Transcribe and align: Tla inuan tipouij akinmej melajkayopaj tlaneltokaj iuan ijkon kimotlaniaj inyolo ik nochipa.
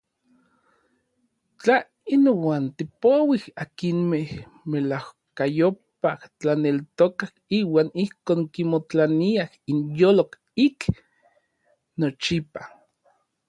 Tla 1.61 1.75
inuan 2.15 2.63
tipouij 2.77 3.43
akinmej 3.63 4.27
melajkayopaj 4.69 6.21
tlaneltokaj 6.39 7.31
iuan 7.59 7.89
ijkon 8.05 8.41
kimotlaniaj 8.53 9.51
inyolo 9.71 10.25
ik 10.65 10.79
nochipa. 11.99 12.61